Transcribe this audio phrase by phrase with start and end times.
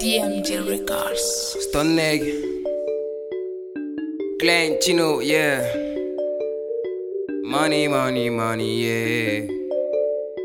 [0.00, 1.56] DMG Records.
[1.68, 2.22] Stone Egg.
[4.40, 5.60] Glenn Chino, yeah.
[7.42, 9.59] Money, money, money, yeah.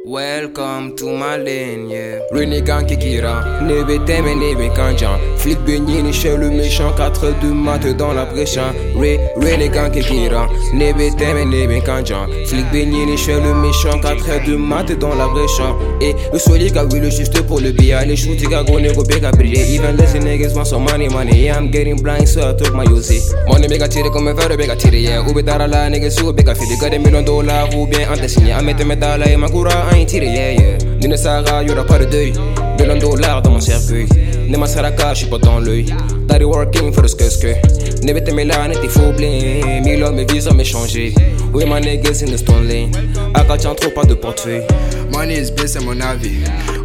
[0.07, 2.19] Welcome to my lane, yeah.
[2.31, 5.19] René Gang Kikira, Nebe Teme, Nebe Kanjan.
[5.39, 8.59] Flic Benyini chez le méchant, 4 du mat dans la brèche.
[8.95, 12.27] Re, René Gang Kikira, Nebe Teme, Nebe Kanjan.
[12.45, 15.59] Flic Benyini chez le méchant, 4 du mat dans la brèche.
[15.99, 18.05] Et le soleil a oui le juste pour le billet.
[18.05, 19.65] Les shoots, got go nego big briller.
[19.73, 21.45] Even less niggas want some money, money.
[21.45, 23.21] Yeah, I'm getting blind, so I took my Uzi.
[23.47, 25.27] Money big tire comme un verre big tire, yeah.
[25.27, 26.77] Ube dara la niggas, ube big fili.
[26.77, 28.51] Got des millions de dollars ou bien en dessin.
[28.55, 32.33] À mettre mes dollars et ma coura, un tiré, yeah, Sarah, y'aura pas de deuil.
[32.79, 34.07] Millions de dollars dans mon cercueil.
[34.49, 35.85] Nema Saraka, j'suis pas dans l'œil.
[36.27, 37.55] Daddy working for the skuske.
[38.03, 39.61] Nebete mes là, n'était faux blé.
[39.83, 41.13] Mille hommes, mes visas, mes changé.
[41.53, 42.91] Oui, my niggas in the stone lane.
[43.33, 44.63] Aka tient trop pas de portefeuille.
[45.11, 46.43] Money is best mon avis.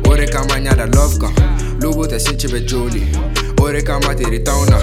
[0.08, 1.28] Ore kama nyada love ka.
[1.80, 3.02] Lubu te sinchi be joli.
[3.60, 4.78] Ore kama tiri tauna.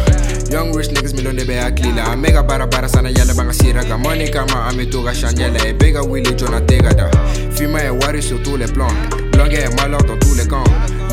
[0.52, 2.16] Young rich niggas milone be aklila.
[2.18, 3.98] Mega bara bara sana yale banga siraga.
[3.98, 5.60] Money kama ametoga shanyele.
[5.66, 7.12] E bega willy jona tegada.
[7.56, 8.92] Fima est wari sur tous les plans.
[9.32, 10.64] Blanc est malheur dans tous les camps.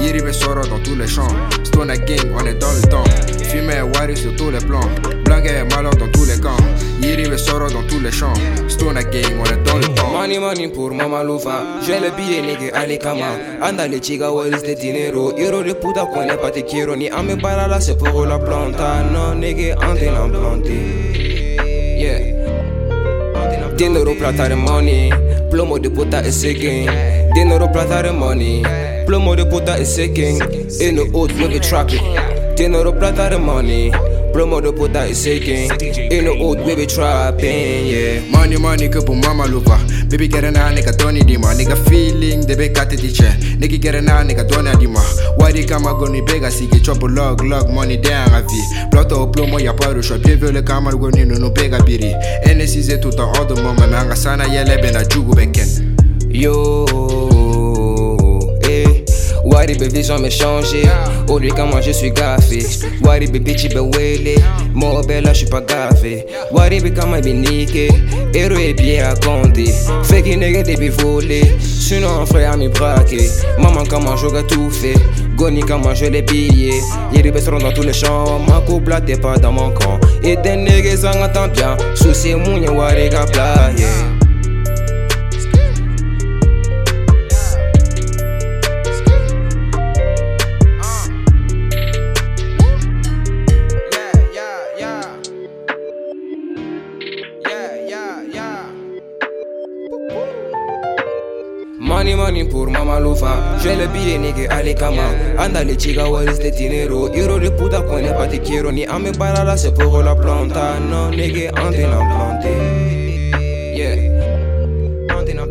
[0.00, 1.28] Yiri be soro dans tous les champs.
[1.64, 3.05] Stone gang, on est dans le temps.
[3.50, 4.88] Fima est wari sur tous les plans.
[5.24, 6.56] Blanc est malheur dans tous les camps.
[7.05, 8.33] Yiri be soro dans tous les champs.
[8.66, 10.08] Stone gang, on est dans le temps.
[10.10, 11.62] Money, money pour Mama Lufa.
[11.84, 13.36] J'ai le billet, nigga, allez, kama.
[13.61, 15.36] Andale, chica, what is the dinero?
[15.36, 16.96] Hero de puta, connais pas te quiero.
[16.96, 19.02] Ni ame para là, c'est pour la planta.
[19.12, 20.72] Non, nigga, ante la planté.
[21.98, 23.77] Yeah.
[23.77, 25.11] Dinero, plata de money.
[25.50, 26.89] Plomo de puta is sinking.
[27.34, 28.62] Dinero, plata de money.
[29.05, 30.41] Plomo de puta is sinking.
[30.80, 32.16] In the old, we be trapping.
[32.56, 33.92] Dinero, plata de money.
[34.34, 35.70] Plomo de puta is sinking.
[36.10, 38.18] In the old, we be trapping, yeah.
[38.32, 39.78] Money, money, que pour mama lupa.
[40.10, 41.50] Baby, get an nigga, Tony Dima.
[41.50, 41.54] Ah.
[41.54, 43.30] Nigga, feeling, de be kate di che.
[43.60, 45.00] Nigga, get an nigga, Tony Dima.
[45.38, 48.88] Wadi kama goni bega, si ke chop log, log, money, der la vie.
[48.90, 50.18] Ploto au plomo, y'a pas de choix.
[50.18, 52.12] Bien vu le kama, goni, no, no, bega, biri.
[52.44, 55.95] NSC, tout en ordre, moment, nanga, sana, yele, ben, a jugu, beken.
[56.28, 57.23] Yo.
[59.64, 60.83] Wari baby vision me changé.
[61.25, 62.67] Aujourd'hui quand moi je suis gaffé.
[63.02, 64.39] Wari baby wele.
[64.75, 66.27] Moi bella je suis pas gaffé.
[66.52, 67.89] Baby quand moi be niqué.
[68.35, 69.14] Héros et bien à.
[70.05, 71.57] Fait qu'il nègre des be volé.
[71.58, 73.30] Sinon frère mi braqué.
[73.58, 74.98] Maman comment je tout fait?
[75.35, 76.83] Goni comment je les billets.
[77.14, 78.41] Yeri seront dans tous les champs.
[78.46, 79.98] Ma couple t'es pas dans mon camp.
[80.23, 81.75] Et des nègres ça entend bien.
[81.95, 84.14] Souci mouille wari gapla yeah.
[102.04, 103.58] Money, money pour Mama Lufa.
[103.62, 105.08] J'ai le billet, nigga, allez, kama.
[105.38, 107.10] Andale, chica, what is the dinero?
[107.10, 108.36] Hero de puta, connais pas te.
[108.72, 110.78] Ni ame para là, c'est la planta.
[110.80, 112.50] Non, nigga, ante la planté.
[113.74, 113.96] Yeah.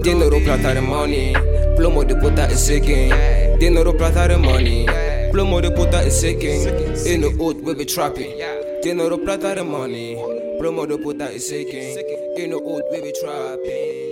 [0.04, 1.34] Dinero, plata de money.
[1.76, 3.12] Plomo de puta is sinking.
[3.58, 4.86] Dinero, plata de money.
[5.32, 6.68] Plomo de puta is sinking.
[7.08, 8.32] In the hood, we be trapping.
[8.84, 10.18] Dinero, plata de money.
[10.60, 11.98] Plomo de puta is sinking.
[12.38, 14.03] In the hood, we be trapping.